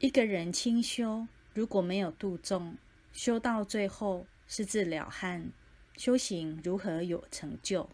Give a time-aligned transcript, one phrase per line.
[0.00, 2.76] 一个人清修如果没有度众
[3.12, 5.50] 修到最后是自了汉
[5.96, 7.90] 修行如何有成就？